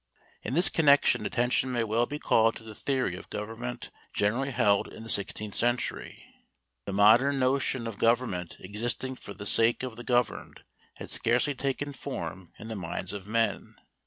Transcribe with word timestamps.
In 0.41 0.55
this 0.55 0.67
connection 0.67 1.27
attention 1.27 1.71
may 1.71 1.83
well 1.83 2.07
be 2.07 2.17
called 2.17 2.55
to 2.55 2.63
the 2.63 2.73
theory 2.73 3.15
of 3.15 3.29
government 3.29 3.91
generally 4.15 4.49
held 4.49 4.87
in 4.87 5.03
the 5.03 5.11
sixteenth 5.11 5.53
century. 5.53 6.25
The 6.85 6.91
modern 6.91 7.37
notion 7.37 7.85
of 7.85 7.99
government 7.99 8.57
existing 8.59 9.17
for 9.17 9.35
the 9.35 9.45
sake 9.45 9.83
of 9.83 9.97
the 9.97 10.03
governed 10.03 10.63
had 10.95 11.11
scarcely 11.11 11.53
taken 11.53 11.93
form 11.93 12.51
in 12.57 12.67
the 12.67 12.75
minds 12.75 13.13
of 13.13 13.27
men. 13.27 13.75